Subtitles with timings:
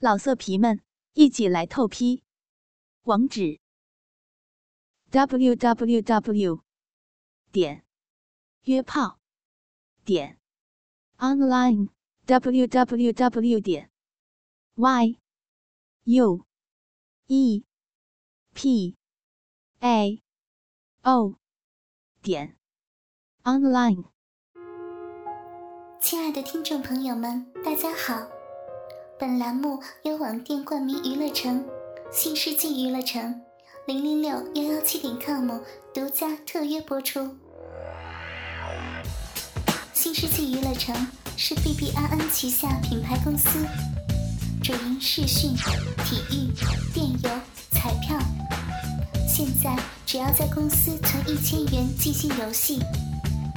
[0.00, 0.80] 老色皮们，
[1.14, 2.22] 一起来透批！
[3.02, 3.58] 网址
[5.10, 6.62] ：w w w
[7.50, 7.84] 点
[8.62, 9.18] 约炮
[10.04, 10.38] 点
[11.16, 11.88] online
[12.26, 13.90] w w w 点
[14.76, 15.18] y
[16.04, 16.46] u
[17.26, 17.64] e
[18.54, 18.96] p
[19.80, 20.22] a
[21.02, 21.34] o
[22.22, 22.56] 点
[23.42, 24.04] online。
[26.00, 28.37] 亲爱的听众朋友们，大家好。
[29.20, 31.64] 本栏目由网店冠名娱乐城、
[32.12, 33.40] 新世纪娱乐城、
[33.84, 35.58] 零零六幺幺七点 com
[35.92, 37.28] 独家特约播出。
[39.92, 40.94] 新世纪娱乐城
[41.36, 43.66] 是 B B I N 旗下品牌公司，
[44.62, 45.52] 主营视讯、
[46.04, 46.52] 体育、
[46.94, 47.30] 电邮、
[47.72, 48.16] 彩票。
[49.28, 52.78] 现在只要在公司存一千元即兴游戏，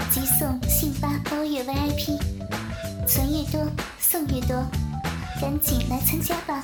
[0.10, 2.18] 即送信发包月 V I P，
[3.06, 4.66] 存越多送越多。
[5.42, 6.64] 赶紧来参加吧！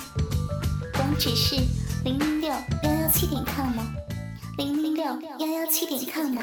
[1.00, 1.56] 网址是
[2.04, 3.76] 零零六幺幺七点 com，
[4.56, 6.38] 零零六幺幺七点 com。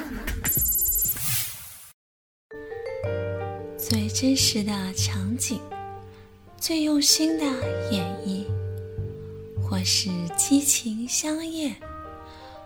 [3.77, 5.61] 最真实的场景，
[6.57, 7.45] 最用心的
[7.89, 8.43] 演绎，
[9.63, 11.73] 或是激情香艳，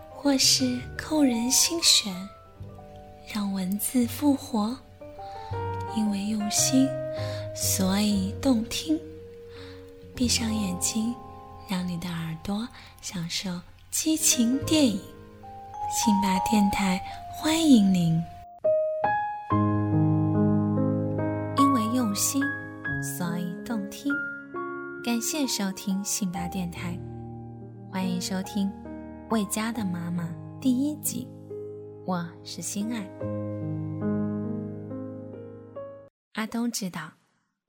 [0.09, 2.11] 或是扣人心弦，
[3.31, 4.75] 让文字复活。
[5.95, 6.89] 因为用心，
[7.55, 8.99] 所以动听。
[10.19, 11.15] 闭上眼睛，
[11.69, 12.67] 让你的耳朵
[12.99, 13.49] 享受
[13.89, 14.99] 激情电影。
[15.89, 18.21] 辛巴电台欢迎您。
[21.55, 22.43] 因为用心，
[23.01, 24.11] 所以动听。
[25.05, 26.99] 感谢收听辛巴电台，
[27.89, 28.67] 欢迎收听
[29.29, 30.25] 《为家的妈妈》
[30.59, 31.29] 第一集。
[32.05, 33.09] 我是心爱。
[36.33, 37.13] 阿东知道，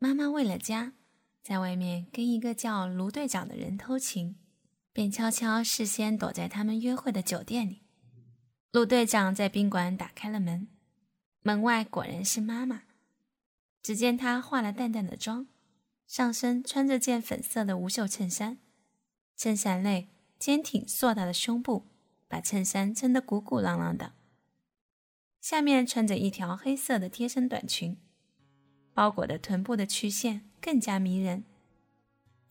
[0.01, 0.95] 妈妈为了家。
[1.43, 4.37] 在外面跟一个叫卢队长的人偷情，
[4.93, 7.83] 便悄悄事先躲在他们约会的酒店里。
[8.73, 10.69] 卢队长在宾馆打开了门，
[11.43, 12.83] 门外果然是妈妈。
[13.83, 15.49] 只见她化了淡淡的妆，
[16.07, 18.59] 上身穿着件粉色的无袖衬衫，
[19.35, 21.87] 衬衫内坚挺硕大的胸部
[22.29, 24.13] 把衬衫撑得鼓鼓囊囊的，
[25.41, 27.97] 下面穿着一条黑色的贴身短裙。
[28.93, 31.45] 包裹的臀部的曲线更加迷人，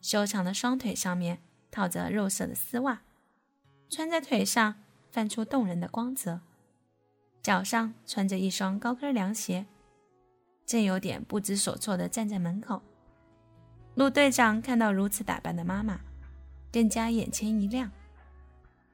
[0.00, 1.38] 修长的双腿上面
[1.70, 3.02] 套着肉色的丝袜，
[3.88, 4.76] 穿在腿上
[5.10, 6.40] 泛出动人的光泽。
[7.42, 9.64] 脚上穿着一双高跟凉鞋，
[10.66, 12.82] 正有点不知所措地站在门口。
[13.94, 16.00] 陆队长看到如此打扮的妈妈，
[16.70, 17.90] 更加眼前一亮，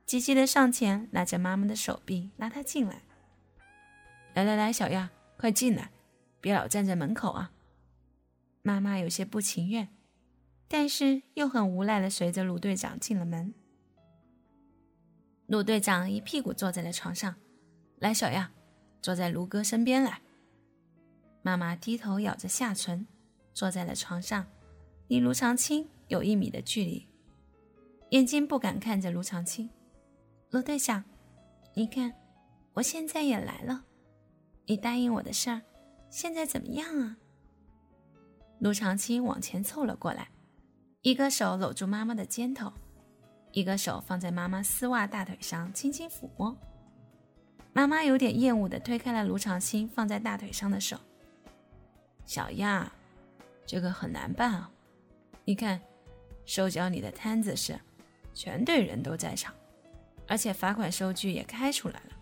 [0.05, 3.03] 急急地上前拉着妈妈的手臂，拉她进来。
[4.35, 5.91] 来来来，小亚，快进来。
[6.41, 7.51] 别老站在门口啊！
[8.67, 9.87] 妈妈有些不情愿，
[10.67, 13.55] 但是又很无奈的随着鲁队长进了门。
[15.47, 17.37] 鲁队长一屁股坐在了床上，
[18.01, 18.51] 来，小样，
[19.01, 20.21] 坐在卢哥身边来。
[21.43, 23.07] 妈妈低头咬着下唇，
[23.55, 24.45] 坐在了床上，
[25.07, 27.07] 离卢长青有一米的距离，
[28.11, 29.71] 眼睛不敢看着卢长青。
[30.51, 31.05] 卢队长，
[31.75, 32.13] 你看，
[32.73, 33.85] 我现在也来了，
[34.65, 35.63] 你答应我的事儿。
[36.11, 37.17] 现在怎么样啊？
[38.59, 40.29] 卢长青往前凑了过来，
[41.03, 42.73] 一个手搂住妈妈的肩头，
[43.53, 46.57] 一个手放在妈妈丝袜大腿上轻轻抚摸。
[47.73, 50.99] 妈妈有点厌恶地推开了卢长青放在大腿上的手。
[52.25, 52.91] 小亚，
[53.67, 54.71] 这个很难办啊！
[55.45, 55.81] 你看，
[56.45, 57.79] 收缴你的摊子时，
[58.33, 59.55] 全队人都在场，
[60.27, 62.17] 而且罚款收据也开出来了。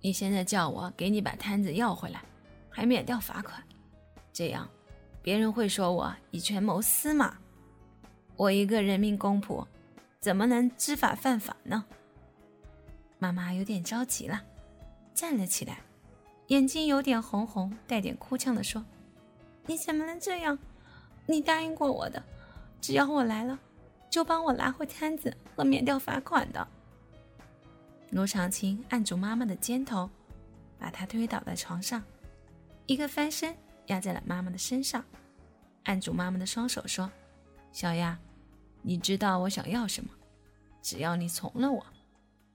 [0.00, 2.22] 你现在叫我给你把摊子要回来。
[2.70, 3.60] 还免掉罚款，
[4.32, 4.68] 这样
[5.22, 7.38] 别人会说我以权谋私嘛？
[8.36, 9.66] 我一个人民公仆，
[10.20, 11.84] 怎么能知法犯法呢？
[13.18, 14.42] 妈妈有点着急了，
[15.12, 15.80] 站了起来，
[16.46, 18.84] 眼睛有点红红，带点哭腔的说
[19.66, 20.58] ：“你怎么能这样？
[21.26, 22.22] 你答应过我的，
[22.80, 23.58] 只要我来了，
[24.08, 26.66] 就帮我拿回摊子和免掉罚款的。”
[28.10, 30.08] 卢长青按住妈妈的肩头，
[30.78, 32.02] 把她推倒在床上。
[32.86, 33.54] 一个翻身
[33.88, 35.04] 压在了妈妈的身上，
[35.84, 37.10] 按住妈妈的双手说
[37.72, 38.18] ：“小亚，
[38.80, 40.10] 你知道我想要什么？
[40.80, 41.84] 只要你从了我，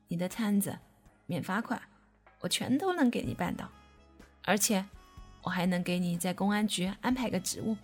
[0.08, 0.78] 你的摊子
[1.26, 1.80] 免罚款，
[2.40, 3.70] 我全都能给你办到。
[4.44, 4.84] 而且
[5.42, 7.76] 我还能给你在公安局安排个职务，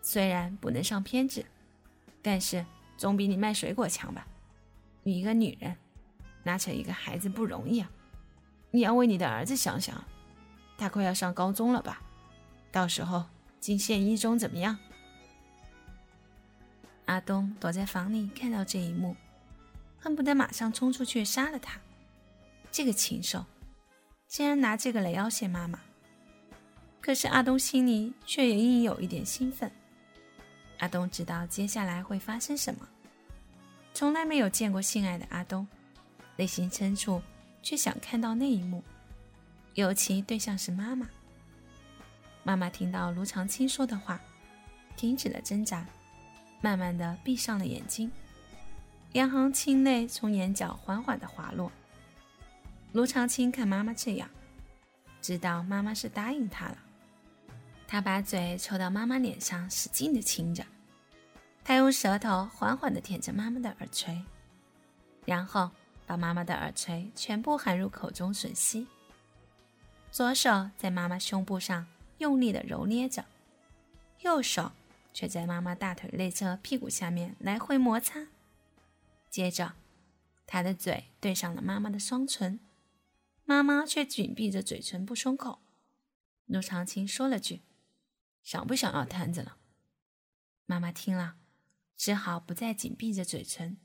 [0.00, 1.44] 虽然不能上编制，
[2.22, 2.64] 但是
[2.96, 4.26] 总比你卖水果强吧？
[5.02, 5.76] 你一个女人，
[6.44, 7.90] 拉扯一个孩子不容易啊！
[8.70, 10.02] 你要为你的儿子想想。”
[10.78, 12.00] 他快要上高中了吧？
[12.70, 13.24] 到时候
[13.60, 14.78] 进县一中怎么样？
[17.06, 19.16] 阿东躲在房里看到这一幕，
[19.98, 21.80] 恨不得马上冲出去杀了他。
[22.70, 23.46] 这个禽兽，
[24.26, 25.80] 竟然拿这个来要挟妈妈。
[27.00, 29.72] 可是阿东心里却也隐有一点兴奋。
[30.80, 32.86] 阿东知道接下来会发生什么。
[33.94, 35.66] 从来没有见过性爱的阿东，
[36.36, 37.22] 内心深处
[37.62, 38.84] 却想看到那一幕，
[39.74, 41.08] 尤其对象是妈妈。
[42.48, 44.18] 妈妈听到卢长青说的话，
[44.96, 45.84] 停止了挣扎。
[46.62, 48.10] 慢慢的闭上了眼睛，
[49.12, 51.70] 两行清泪从眼角缓缓的滑落。
[52.92, 54.30] 卢长青看妈妈这样，
[55.20, 56.78] 知道妈妈是答应他了。
[57.86, 60.64] 他把嘴凑到妈妈脸上，使劲的亲着。
[61.62, 64.24] 他用舌头缓缓的舔着妈妈的耳垂，
[65.26, 65.70] 然后
[66.06, 68.86] 把妈妈的耳垂全部含入口中吮吸。
[70.10, 71.86] 左手在妈妈胸部上
[72.18, 73.24] 用力的揉捏着，
[74.20, 74.72] 右手。
[75.14, 78.28] 却在妈妈大腿内侧、屁股下面来回摩擦。
[79.28, 79.74] 接着，
[80.46, 82.60] 他的嘴对上了妈妈的双唇，
[83.44, 85.58] 妈妈却紧闭着嘴唇不松口。
[86.46, 87.62] 陆长青说了句
[88.44, 89.56] ：“想不想要摊子了？”
[90.66, 91.34] 妈妈听了，
[91.96, 93.76] 只好不再紧闭着嘴唇。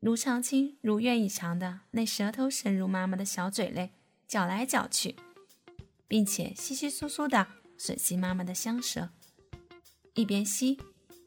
[0.00, 3.92] 卢长青如愿以偿的，那舌头伸入妈妈的小嘴内，
[4.26, 5.14] 搅来搅去，
[6.10, 7.46] 并且稀稀疏疏的
[7.78, 9.10] 吮吸妈妈的香舌。
[10.14, 10.76] 一边吸，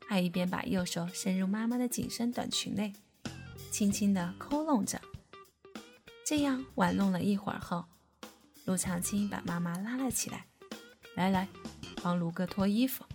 [0.10, 2.92] 还一边把右手伸入妈妈的紧身短裙内，
[3.72, 5.00] 轻轻地抠弄着。
[6.26, 7.86] 这样玩弄了一会儿后，
[8.66, 10.46] 陆长青把妈妈拉了起来，
[11.16, 11.48] 来来，
[12.02, 13.06] 帮卢哥脱衣服。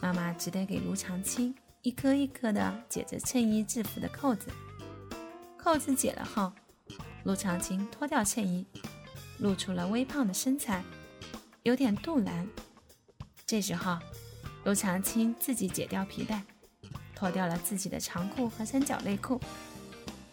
[0.00, 4.46] 妈妈只得给卢长青一颗一颗地解着衬衣制服的扣子。
[5.58, 6.50] 扣子解了后，
[7.24, 8.64] 陆长青脱掉衬衣，
[9.38, 10.82] 露出了微胖的身材，
[11.62, 12.48] 有点肚腩。
[13.46, 13.98] 这时候。
[14.64, 16.44] 卢长青自己解掉皮带，
[17.14, 19.40] 脱掉了自己的长裤和三角内裤，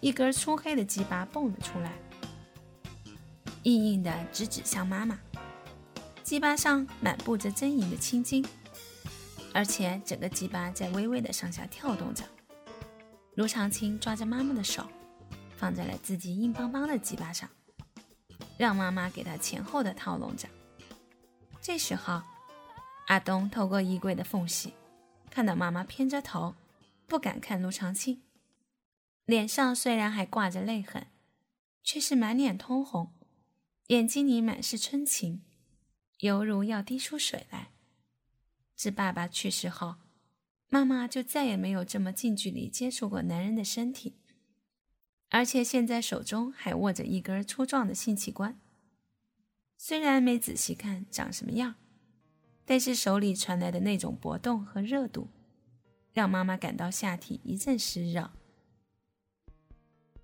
[0.02, 1.94] 一根粗黑的鸡巴蹦了出来，
[3.64, 5.18] 硬硬的直指向妈妈。
[6.22, 8.46] 鸡巴上满布着狰狞的青筋，
[9.54, 12.26] 而且整个鸡巴在微微的上下跳动着。
[13.36, 14.86] 卢长青抓着妈妈的手，
[15.56, 17.48] 放在了自己硬邦邦的鸡巴上，
[18.58, 20.48] 让妈妈给他前后的套弄着。
[21.62, 22.22] 这时候。
[23.08, 24.74] 阿东透过衣柜的缝隙，
[25.30, 26.56] 看到妈妈偏着头，
[27.06, 28.24] 不敢看卢长青，
[29.26, 31.06] 脸上虽然还挂着泪痕，
[31.84, 33.14] 却是满脸通红，
[33.90, 35.44] 眼睛里满是春情，
[36.18, 37.74] 犹如要滴出水来。
[38.76, 39.98] 自爸爸去世后，
[40.70, 44.16] 妈妈就再也没有这么近距离接触过男人的身体，
[45.30, 48.60] 而且现在手中还握着一根粗壮的性器官，
[49.78, 51.76] 虽然没仔细看长什么样。
[52.68, 55.28] 但是手里传来的那种搏动和热度，
[56.14, 58.32] 让妈妈感到下体一阵湿热。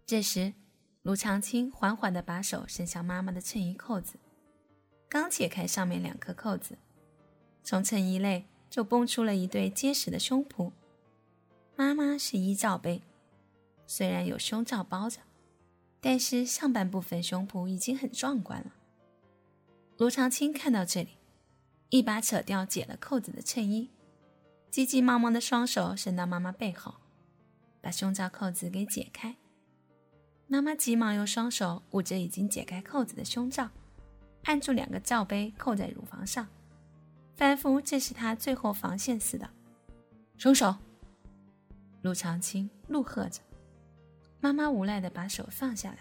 [0.08, 0.56] 这时，
[1.04, 4.16] 卢长青缓缓地把手伸向妈妈的衬衣扣子，
[5.08, 6.80] 刚解开上面两颗扣子，
[7.64, 10.72] 从衬衣内就蹦出了一对结实的胸脯。
[11.76, 13.04] 妈妈是一罩杯，
[13.86, 15.20] 虽然有胸罩包着，
[16.00, 18.72] 但是上半部分胸脯已经很壮观了。
[19.98, 21.18] 卢长青看到这里。
[21.94, 23.90] 一把扯掉解了扣子的衬衣，
[24.70, 26.96] 急急忙忙的双手伸到妈妈背后，
[27.82, 29.36] 把胸罩扣子给解开。
[30.48, 33.70] 妈妈急忙用双手捂着已经解开扣子的胸罩，
[34.44, 36.48] 按住两个罩杯扣在乳房上，
[37.36, 39.50] 仿佛这是她最后防线似的。
[40.38, 40.74] 松手！
[42.04, 43.42] 陆长青怒喝着。
[44.42, 46.00] 妈妈无奈的把手放下来，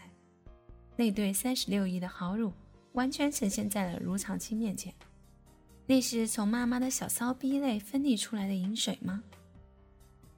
[0.96, 2.50] 那对三十六亿的好乳
[2.92, 4.92] 完全呈现在了卢长青面前。
[5.86, 9.22] 那是从妈妈的小骚逼内分泌出来的饮水吗？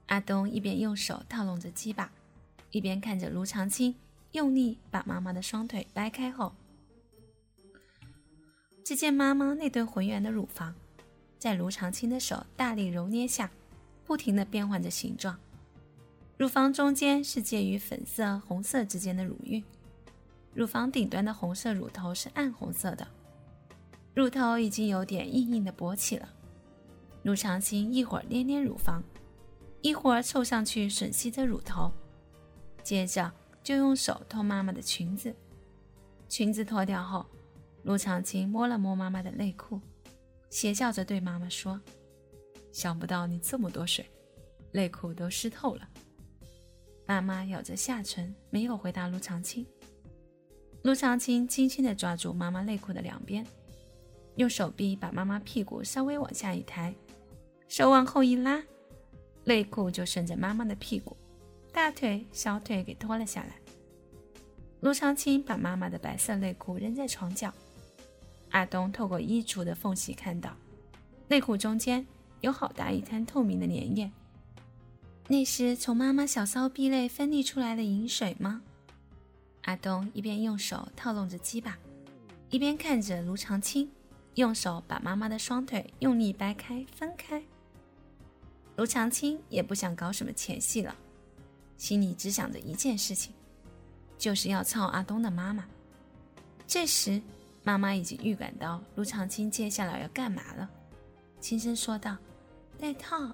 [0.07, 2.11] 阿东一边用手套弄着鸡巴，
[2.71, 3.95] 一边看着卢长青
[4.33, 6.53] 用力把妈妈的双腿掰开后，
[8.83, 10.75] 只见妈妈那对浑圆的乳房，
[11.39, 13.49] 在卢长青的手大力揉捏下，
[14.05, 15.39] 不停地变换着形状。
[16.43, 19.63] 乳房中间是介于粉色、红色之间的乳晕，
[20.53, 23.07] 乳房顶端的红色乳头是暗红色的。
[24.13, 26.27] 乳头已经有点硬硬的勃起了，
[27.21, 29.01] 陆长青一会儿捏捏乳房，
[29.81, 31.89] 一会儿凑上去吮吸着乳头，
[32.83, 33.31] 接着
[33.63, 35.33] 就用手脱妈妈的裙子。
[36.27, 37.25] 裙子脱掉后，
[37.83, 39.79] 陆长青摸了摸妈妈的内裤，
[40.49, 41.79] 邪笑着对妈妈说
[42.73, 44.05] ：“想不到你这么多水，
[44.73, 45.87] 内裤都湿透了。”
[47.13, 49.63] 妈妈咬着下唇，没有回答陆长青。
[50.81, 53.45] 陆长青轻轻地抓住妈妈内裤的两边。
[54.37, 56.91] 用手臂把妈妈屁股稍微往下一抬，
[57.67, 58.63] 手往后一拉，
[59.43, 61.15] 内裤就顺着妈妈的屁股、
[61.71, 63.59] 大腿、小腿给脱了下来。
[64.79, 67.53] 陆长青把妈妈的白色内裤扔在床角，
[68.49, 70.51] 阿东透过衣橱的缝隙看到，
[71.27, 72.03] 内裤中间
[72.41, 74.11] 有好大一滩透明的粘液。
[75.27, 78.61] 那是从妈妈小骚逼内分泌出来的饮水吗？
[79.63, 81.77] 阿东一边用手套弄着鸡巴，
[82.49, 83.89] 一边看着卢长青
[84.35, 87.41] 用手把妈妈的双腿用力掰开分开。
[88.75, 90.93] 卢长青也不想搞什么前戏了，
[91.77, 93.33] 心里只想着一件事情，
[94.17, 95.65] 就是要操阿东的妈妈。
[96.67, 97.21] 这时，
[97.63, 100.69] 妈妈已经预感到卢长青接下来要干嘛了，
[101.39, 102.17] 轻声说道
[102.77, 103.33] ：“戴套。”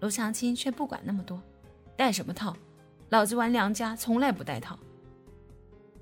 [0.00, 1.42] 卢长青却不管那么多，
[1.96, 2.56] 戴什么套？
[3.10, 4.78] 老子玩娘家从来不戴套。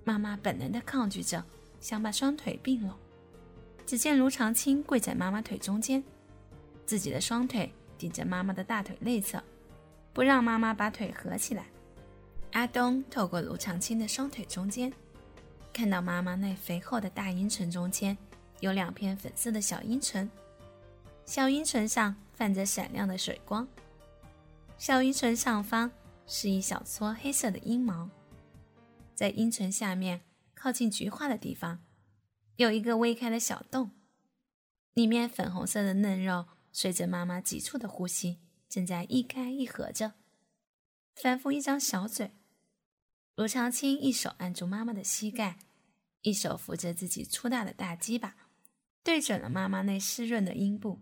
[0.05, 1.45] 妈妈本能的抗拒着，
[1.81, 2.93] 想把双腿并拢。
[3.85, 6.03] 只见卢长青跪在妈妈腿中间，
[6.87, 9.43] 自己的双腿顶着妈妈的大腿内侧，
[10.13, 11.67] 不让妈妈把腿合起来。
[12.53, 14.93] 阿东透过卢长青的双腿中间，
[15.73, 18.17] 看到妈妈那肥厚的大阴唇中间
[18.61, 20.31] 有两片粉色的小阴唇，
[21.25, 23.67] 小阴唇上泛着闪亮的水光。
[24.79, 25.91] 小阴唇上方
[26.25, 28.09] 是一小撮黑色的阴毛，
[29.13, 30.21] 在阴唇下面
[30.55, 31.81] 靠近菊花的地方，
[32.55, 33.91] 有一个微开的小洞，
[34.95, 40.13] 里面粉红色的嫩肉随着妈妈急促的呼吸正在一开一合着，
[41.17, 42.31] 反复一张小嘴。
[43.35, 45.59] 罗长青一手按住妈妈的膝盖，
[46.23, 48.37] 一手扶着自己粗大的大鸡巴，
[49.03, 51.01] 对准了妈妈那湿润的阴部，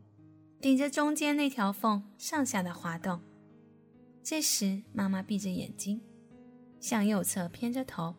[0.63, 3.21] 顶着中间那条缝上下的滑动。
[4.29, 6.01] 这时，妈妈闭着眼睛，
[6.81, 8.17] 向右侧偏着头，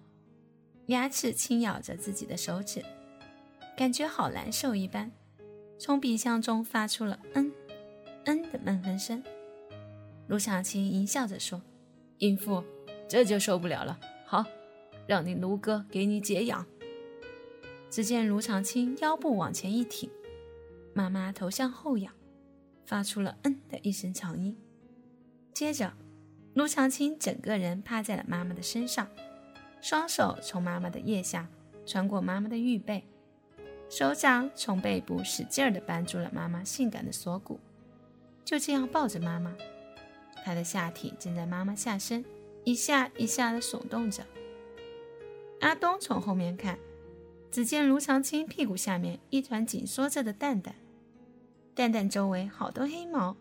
[0.85, 2.81] 牙齿轻咬着自己的手指，
[3.75, 5.11] 感觉好难受一般，
[5.77, 7.51] 从鼻腔中发出了“嗯，
[8.23, 9.21] 嗯”的闷哼声。
[10.29, 11.61] 卢长青淫笑着说
[12.19, 12.63] ：“淫妇，
[13.09, 13.99] 这就受不了了。
[14.25, 14.45] 好，
[15.07, 16.65] 让你卢哥给你解痒。”
[17.91, 20.09] 只见卢长青腰部往前一挺，
[20.93, 22.13] 妈妈头向后仰，
[22.85, 24.55] 发出了“嗯”的一声长音。
[25.57, 25.91] 接着，
[26.53, 29.07] 卢长青整个人趴在了妈妈的身上，
[29.81, 31.49] 双手从妈妈的腋下
[31.83, 33.03] 穿过妈妈的玉背，
[33.89, 37.59] 手掌从背部使劲儿地扳住了妈妈性感的锁骨，
[38.45, 39.51] 就这样抱着妈妈，
[40.45, 42.23] 他的下体正在妈妈下身
[42.63, 44.23] 一下一下地耸动着。
[45.61, 46.77] 阿东从后面看，
[47.49, 50.75] 只见卢长青屁股下面一团紧缩着的蛋蛋，
[51.73, 53.35] 蛋蛋周围好多黑毛。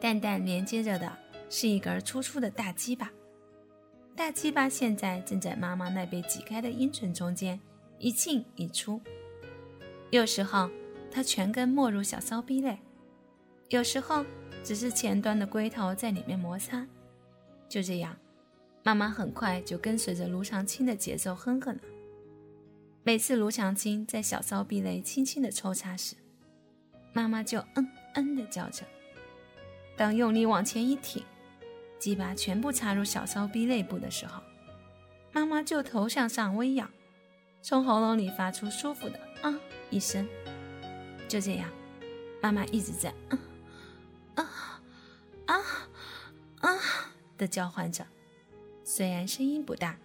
[0.00, 1.10] 蛋蛋连接着的
[1.50, 3.10] 是一根粗粗的大鸡巴，
[4.14, 7.58] 大鸡巴现在正在妈妈那被挤开的阴唇中间
[7.98, 9.00] 一进一出。
[10.10, 10.70] 有时候
[11.10, 12.78] 它全根没入小骚逼内，
[13.70, 14.24] 有时候
[14.62, 16.86] 只是前端的龟头在里面摩擦。
[17.68, 18.16] 就这样，
[18.84, 21.80] 妈妈很快就跟随着卢长青的节奏哼哼了。
[23.02, 26.14] 每次卢长青在小骚逼内轻轻的抽插时，
[27.12, 28.84] 妈妈就嗯嗯的叫着。
[29.98, 31.24] 当用力往前一挺，
[31.98, 34.40] 鸡巴全部插入小骚逼内部的时候，
[35.32, 36.88] 妈妈就头向上微仰，
[37.60, 39.52] 从喉咙里发出舒服的啊
[39.90, 40.26] 一声。
[41.26, 41.68] 就这样，
[42.40, 43.38] 妈妈一直在啊
[44.36, 44.44] 啊
[45.46, 45.56] 啊
[46.60, 46.78] 啊
[47.36, 48.06] 的叫唤着，
[48.84, 49.98] 虽然声音不大，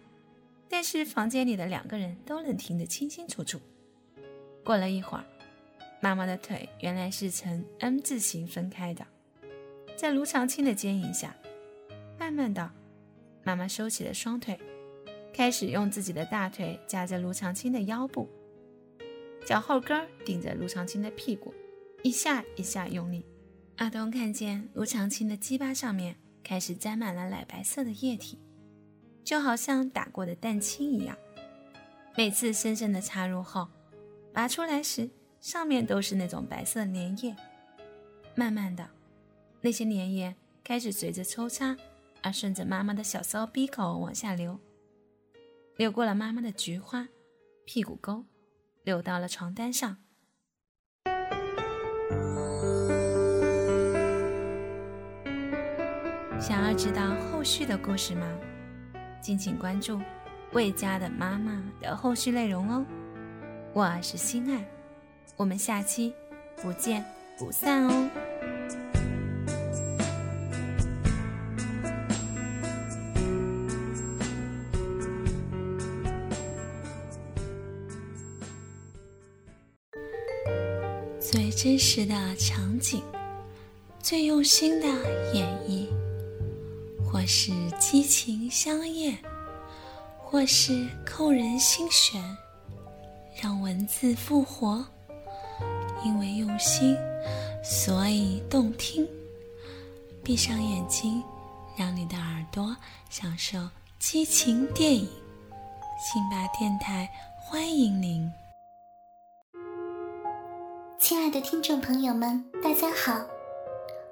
[0.68, 3.62] 但是房间里的两个人都能听得清清楚楚。
[4.64, 5.24] 过了一会儿，
[6.02, 9.06] 妈妈的腿原来是呈 M 字形分开的。
[10.04, 11.34] 在卢长青的牵引下，
[12.20, 12.70] 慢慢的，
[13.42, 14.60] 妈妈收起了双腿，
[15.34, 18.28] 开始用自己的大腿夹着卢长青的腰部，
[19.46, 21.54] 脚后跟顶着卢长青的屁股，
[22.04, 23.26] 一下一下用力。
[23.78, 28.38] 阿东看见卢长青的鸡巴上面开始沾满了奶白色的液体，
[29.24, 31.18] 就好像打过的蛋清一样。
[32.18, 33.70] 每次深深的插入后，
[34.34, 37.34] 拔出来时，上面都是那种白色粘液。
[38.36, 38.86] 慢慢的。
[39.66, 41.78] 那些粘液开始随着抽插
[42.22, 44.60] 而顺着妈妈的小骚逼口往下流，
[45.78, 47.08] 流过了妈妈的菊花、
[47.64, 48.26] 屁股沟，
[48.84, 49.96] 流到了床单上。
[56.42, 58.28] 想要知道后续的故事吗？
[59.22, 59.98] 敬请关注
[60.52, 62.86] 《魏家的妈妈》的后续内容哦。
[63.72, 64.70] 我是心爱，
[65.38, 66.14] 我们下期
[66.58, 67.02] 不见
[67.38, 68.10] 不散哦。
[81.64, 83.02] 真实的场景，
[84.02, 84.88] 最用心的
[85.34, 85.88] 演绎，
[87.02, 89.18] 或是激情相艳，
[90.18, 92.22] 或是扣人心弦，
[93.42, 94.86] 让文字复活。
[96.04, 96.98] 因为用心，
[97.64, 99.08] 所以动听。
[100.22, 101.24] 闭上眼睛，
[101.78, 102.76] 让你的耳朵
[103.10, 103.58] 享受
[104.00, 105.08] 激情电影。
[105.98, 108.30] 辛巴电台欢迎您，
[111.14, 113.22] 亲爱的听众朋友们，大家好。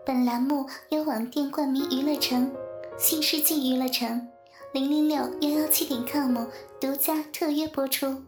[0.06, 2.52] 本栏目由网店冠名娱乐城、
[3.00, 4.28] 新世纪娱乐城、
[4.72, 6.46] 零零六幺幺七点 com
[6.80, 8.22] 独家特约播出。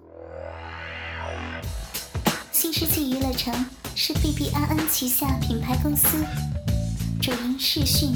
[2.51, 3.53] 新世纪娱乐城
[3.95, 6.25] 是 B B I N 旗下品牌公司，
[7.21, 8.11] 主营视讯、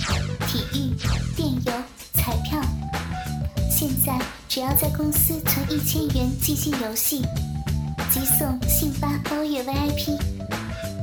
[0.48, 0.92] 体育、
[1.36, 1.72] 电邮、
[2.16, 2.60] 彩票。
[3.70, 7.22] 现在只要在公司存一千元即兴游戏，
[8.18, 10.18] 即送信发包月 VIP，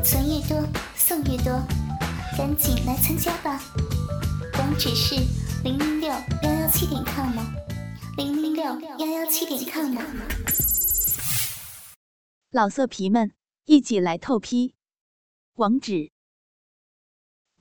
[0.02, 1.64] 存越多送越多，
[2.36, 3.60] 赶紧来参加吧！
[4.58, 5.14] 网址是
[5.62, 7.30] 零零六幺幺七点 com，
[8.16, 9.96] 零零六幺幺七点 com。
[12.50, 13.32] 老色皮们，
[13.64, 14.74] 一起来透批！
[15.54, 16.10] 网址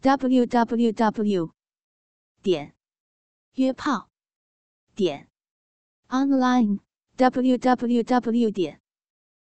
[0.01, 1.51] ：www.
[2.41, 2.74] 点
[3.53, 4.10] 约炮
[4.95, 5.29] 点
[6.10, 6.79] online
[7.15, 8.51] www.
[8.51, 8.79] 点